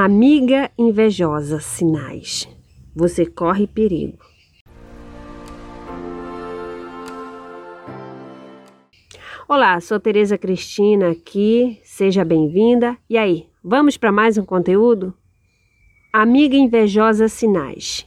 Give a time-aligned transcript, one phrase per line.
[0.00, 2.48] Amiga invejosa, sinais.
[2.94, 4.16] Você corre perigo.
[9.48, 11.80] Olá, sou Tereza Cristina aqui.
[11.82, 12.96] Seja bem-vinda.
[13.10, 15.12] E aí, vamos para mais um conteúdo?
[16.12, 18.06] Amiga invejosa, sinais.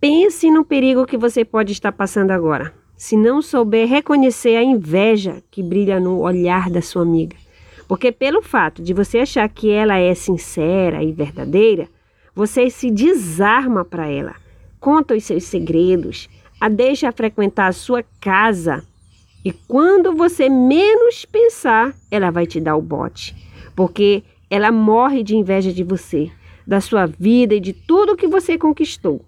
[0.00, 2.72] Pense no perigo que você pode estar passando agora.
[2.96, 7.36] Se não souber reconhecer a inveja que brilha no olhar da sua amiga,
[7.90, 11.88] porque pelo fato de você achar que ela é sincera e verdadeira,
[12.32, 14.36] você se desarma para ela,
[14.78, 16.28] conta os seus segredos,
[16.60, 18.84] a deixa frequentar a sua casa
[19.44, 23.34] e quando você menos pensar, ela vai te dar o bote,
[23.74, 26.30] porque ela morre de inveja de você,
[26.64, 29.20] da sua vida e de tudo que você conquistou.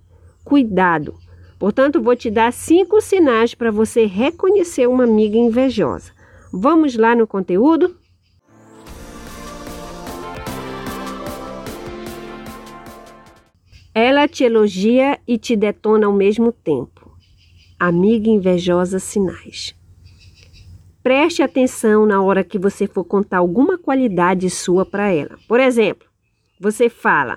[0.44, 1.16] Cuidado!
[1.58, 6.12] Portanto, vou te dar cinco sinais para você reconhecer uma amiga invejosa.
[6.52, 8.00] Vamos lá no conteúdo?
[13.94, 17.14] Ela te elogia e te detona ao mesmo tempo.
[17.78, 19.74] Amiga invejosa sinais.
[21.02, 25.36] Preste atenção na hora que você for contar alguma qualidade sua para ela.
[25.46, 26.08] Por exemplo,
[26.58, 27.36] você fala: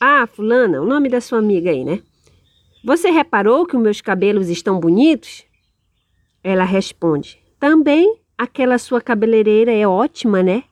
[0.00, 2.00] Ah, Fulana, o nome da sua amiga aí, né?
[2.82, 5.44] Você reparou que os meus cabelos estão bonitos?
[6.42, 10.64] Ela responde: Também aquela sua cabeleireira é ótima, né?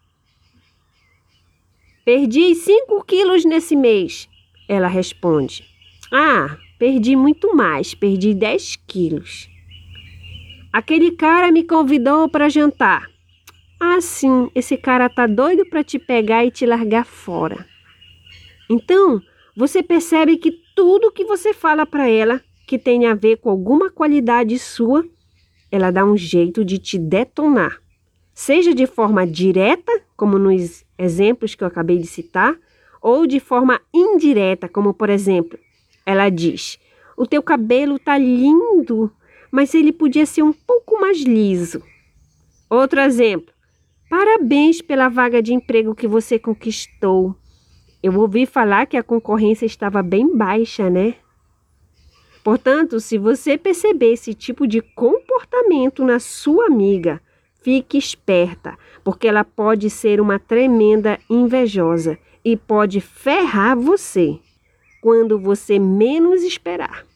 [2.06, 4.29] Perdi 5 quilos nesse mês.
[4.70, 5.64] Ela responde:
[6.12, 9.50] Ah, perdi muito mais, perdi 10 quilos.
[10.72, 13.10] Aquele cara me convidou para jantar.
[13.80, 17.66] Ah, sim, esse cara tá doido para te pegar e te largar fora.
[18.70, 19.20] Então,
[19.56, 23.90] você percebe que tudo que você fala para ela que tem a ver com alguma
[23.90, 25.04] qualidade sua,
[25.72, 27.82] ela dá um jeito de te detonar.
[28.32, 32.56] Seja de forma direta, como nos exemplos que eu acabei de citar,
[33.00, 35.58] ou de forma indireta, como por exemplo,
[36.04, 36.78] ela diz:
[37.16, 39.10] "O teu cabelo tá lindo,
[39.50, 41.82] mas ele podia ser um pouco mais liso".
[42.68, 43.52] Outro exemplo:
[44.08, 47.34] "Parabéns pela vaga de emprego que você conquistou.
[48.02, 51.14] Eu ouvi falar que a concorrência estava bem baixa, né?"
[52.42, 57.20] Portanto, se você perceber esse tipo de comportamento na sua amiga,
[57.62, 64.38] fique esperta, porque ela pode ser uma tremenda invejosa e pode ferrar você
[65.00, 67.06] quando você menos esperar.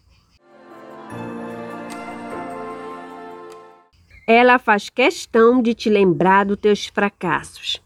[4.27, 7.83] Ela faz questão de te lembrar dos teus fracassos.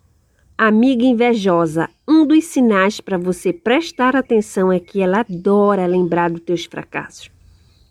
[0.56, 6.40] Amiga invejosa, um dos sinais para você prestar atenção é que ela adora lembrar dos
[6.40, 7.30] teus fracassos.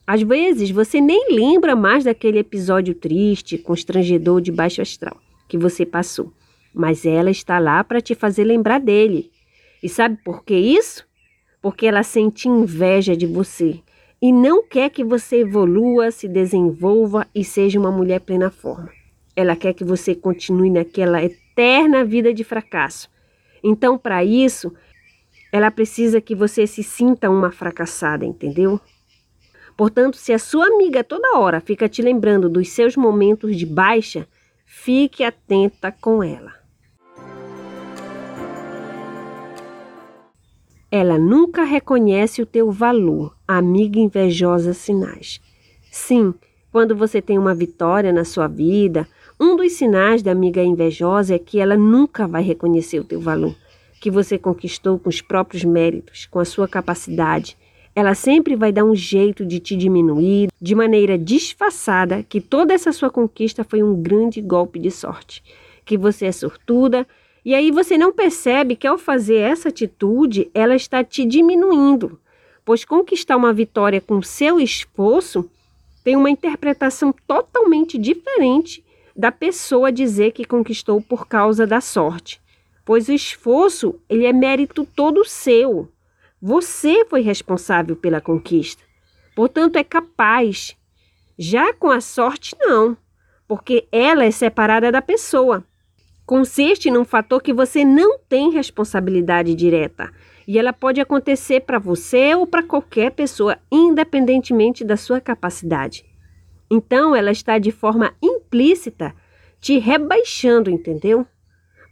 [0.05, 5.85] Às vezes você nem lembra mais daquele episódio triste, constrangedor de baixo astral que você
[5.85, 6.31] passou,
[6.73, 9.31] mas ela está lá para te fazer lembrar dele.
[9.87, 11.07] E sabe por que isso?
[11.61, 13.79] Porque ela sente inveja de você
[14.21, 18.89] e não quer que você evolua, se desenvolva e seja uma mulher plena forma.
[19.33, 23.09] Ela quer que você continue naquela eterna vida de fracasso.
[23.63, 24.73] Então, para isso,
[25.53, 28.81] ela precisa que você se sinta uma fracassada, entendeu?
[29.77, 34.27] Portanto, se a sua amiga toda hora fica te lembrando dos seus momentos de baixa,
[34.65, 36.56] fique atenta com ela.
[40.89, 45.41] Ela nunca reconhece o teu valor, amiga invejosa sinais.
[45.91, 46.33] Sim,
[46.71, 49.05] quando você tem uma vitória na sua vida,
[49.37, 53.53] um dos sinais da amiga invejosa é que ela nunca vai reconhecer o teu valor,
[53.99, 57.57] que você conquistou com os próprios méritos, com a sua capacidade.
[57.93, 62.93] Ela sempre vai dar um jeito de te diminuir, de maneira disfarçada, que toda essa
[62.93, 65.43] sua conquista foi um grande golpe de sorte,
[65.83, 67.05] que você é sortuda
[67.47, 72.19] e aí você não percebe que ao fazer essa atitude, ela está te diminuindo,
[72.65, 75.49] pois conquistar uma vitória com seu esforço
[76.03, 78.83] tem uma interpretação totalmente diferente
[79.15, 82.41] da pessoa dizer que conquistou por causa da sorte,
[82.83, 85.89] pois o esforço ele é mérito todo seu.
[86.41, 88.83] Você foi responsável pela conquista,
[89.33, 90.75] portanto é capaz.
[91.39, 92.97] Já com a sorte não,
[93.47, 95.63] porque ela é separada da pessoa
[96.27, 100.11] consiste num fator que você não tem responsabilidade direta
[100.45, 106.05] e ela pode acontecer para você ou para qualquer pessoa, independentemente da sua capacidade.
[106.69, 109.15] Então, ela está de forma implícita
[109.61, 111.25] te rebaixando, entendeu?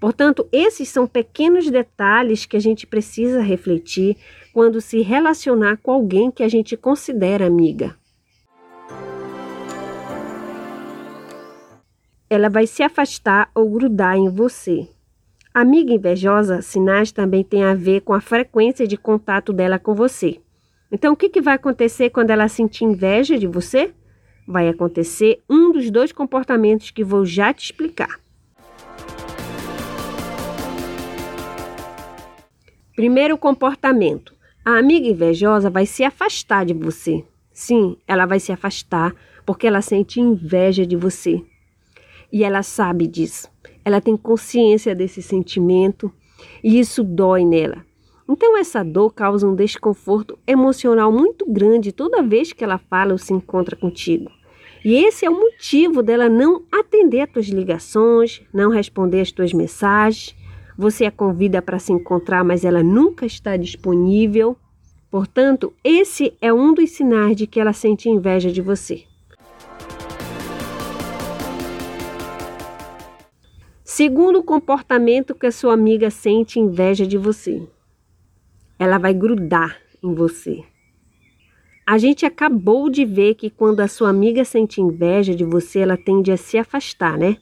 [0.02, 4.18] Portanto, esses são pequenos detalhes que a gente precisa refletir
[4.54, 7.96] quando se relacionar com alguém que a gente considera amiga.
[12.36, 14.88] Ela vai se afastar ou grudar em você.
[15.54, 20.40] Amiga invejosa, sinais também tem a ver com a frequência de contato dela com você.
[20.92, 23.94] Então, o que, que vai acontecer quando ela sentir inveja de você?
[24.46, 28.20] Vai acontecer um dos dois comportamentos que vou já te explicar.
[32.96, 37.24] Primeiro comportamento: a amiga invejosa vai se afastar de você.
[37.54, 39.16] Sim, ela vai se afastar
[39.46, 41.42] porque ela sente inveja de você.
[42.32, 43.50] E ela sabe disso.
[43.84, 46.12] Ela tem consciência desse sentimento
[46.64, 47.86] e isso dói nela.
[48.28, 53.18] Então, essa dor causa um desconforto emocional muito grande toda vez que ela fala ou
[53.20, 54.32] se encontra contigo.
[54.84, 59.54] E esse é o motivo dela não atender as tuas ligações, não responder as tuas
[59.54, 60.36] mensagens.
[60.78, 64.58] Você a convida para se encontrar, mas ela nunca está disponível.
[65.10, 69.04] Portanto, esse é um dos sinais de que ela sente inveja de você.
[73.98, 77.66] Segundo comportamento que a sua amiga sente inveja de você.
[78.78, 80.66] Ela vai grudar em você.
[81.88, 85.96] A gente acabou de ver que quando a sua amiga sente inveja de você, ela
[85.96, 87.38] tende a se afastar, né?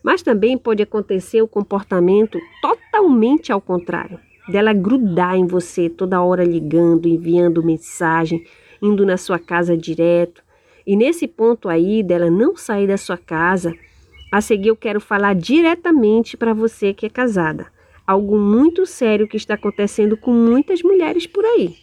[0.00, 6.44] Mas também pode acontecer o comportamento totalmente ao contrário, dela grudar em você toda hora
[6.44, 8.46] ligando, enviando mensagem,
[8.80, 10.40] indo na sua casa direto.
[10.86, 13.74] E nesse ponto aí dela não sair da sua casa,
[14.30, 17.66] a seguir, eu quero falar diretamente para você que é casada.
[18.06, 21.76] Algo muito sério que está acontecendo com muitas mulheres por aí.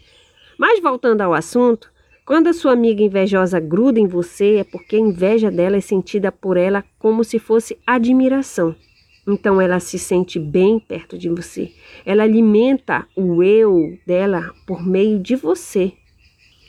[0.58, 1.92] Mas voltando ao assunto,
[2.26, 6.32] quando a sua amiga invejosa gruda em você, é porque a inveja dela é sentida
[6.32, 8.76] por ela como se fosse admiração.
[9.28, 11.72] Então ela se sente bem perto de você.
[12.06, 15.94] Ela alimenta o eu dela por meio de você.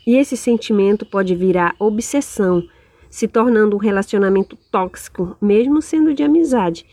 [0.07, 2.63] E esse sentimento pode virar obsessão,
[3.15, 6.85] se tornando um relacionamento tóxico, mesmo sendo de amizade.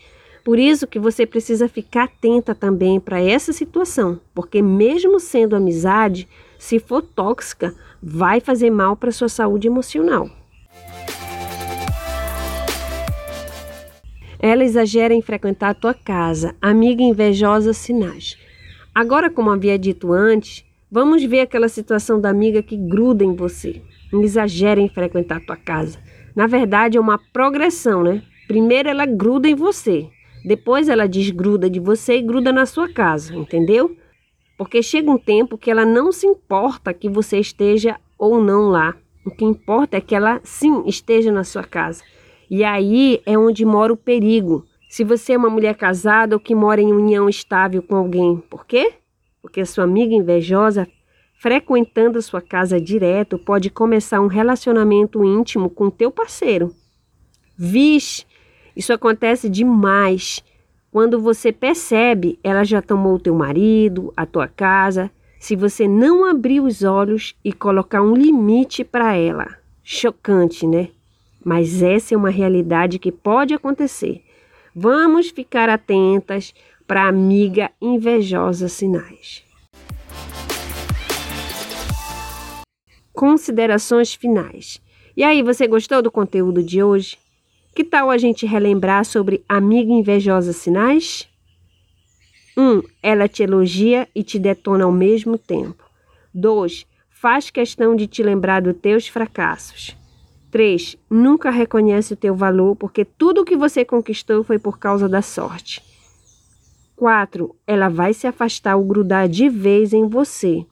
[0.44, 6.28] Por isso que você precisa ficar atenta também para essa situação, porque mesmo sendo amizade,
[6.60, 10.30] se for tóxica, vai fazer mal para sua saúde emocional.
[14.38, 18.38] Ela exagera em frequentar a tua casa, amiga invejosa sinais.
[18.94, 23.82] Agora, como havia dito antes, vamos ver aquela situação da amiga que gruda em você,
[24.20, 25.98] exagera em frequentar a tua casa.
[26.34, 28.22] Na verdade, é uma progressão, né?
[28.46, 30.08] Primeiro ela gruda em você,
[30.44, 33.96] depois ela desgruda de você e gruda na sua casa, entendeu?
[34.58, 38.94] Porque chega um tempo que ela não se importa que você esteja ou não lá.
[39.24, 42.02] O que importa é que ela sim esteja na sua casa.
[42.50, 44.64] E aí é onde mora o perigo.
[44.88, 48.66] Se você é uma mulher casada ou que mora em união estável com alguém, por
[48.66, 48.94] quê?
[49.40, 50.86] Porque a sua amiga invejosa
[51.42, 56.72] frequentando sua casa direto, pode começar um relacionamento íntimo com teu parceiro.
[57.58, 58.24] Vixe,
[58.76, 60.40] isso acontece demais.
[60.92, 65.10] Quando você percebe, ela já tomou o teu marido, a tua casa,
[65.40, 69.48] se você não abrir os olhos e colocar um limite para ela.
[69.82, 70.90] Chocante, né?
[71.44, 74.22] Mas essa é uma realidade que pode acontecer.
[74.72, 76.54] Vamos ficar atentas
[76.86, 79.42] para amiga invejosa sinais.
[83.12, 84.80] Considerações finais.
[85.16, 87.18] E aí, você gostou do conteúdo de hoje?
[87.74, 91.28] Que tal a gente relembrar sobre amiga invejosa sinais?
[92.56, 92.62] 1.
[92.62, 95.84] Um, ela te elogia e te detona ao mesmo tempo.
[96.34, 96.86] 2.
[97.10, 99.96] Faz questão de te lembrar dos teus fracassos.
[100.50, 100.98] 3.
[101.08, 105.22] Nunca reconhece o teu valor porque tudo o que você conquistou foi por causa da
[105.22, 105.82] sorte.
[106.94, 107.56] 4.
[107.66, 110.66] Ela vai se afastar ou grudar de vez em você.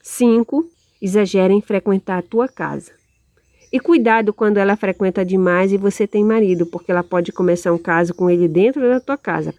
[0.00, 2.92] 5 exagera em frequentar a tua casa.
[3.72, 7.78] E cuidado quando ela frequenta demais e você tem marido, porque ela pode começar um
[7.78, 9.54] caso com ele dentro da tua casa.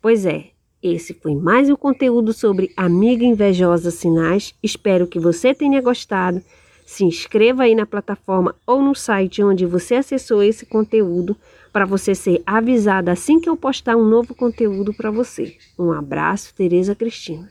[0.00, 0.46] Pois é,
[0.82, 4.52] esse foi mais um conteúdo sobre Amiga Invejosa Sinais.
[4.60, 6.42] Espero que você tenha gostado.
[6.84, 11.36] Se inscreva aí na plataforma ou no site onde você acessou esse conteúdo
[11.72, 15.56] para você ser avisada assim que eu postar um novo conteúdo para você.
[15.78, 17.48] Um abraço, Tereza Cristina.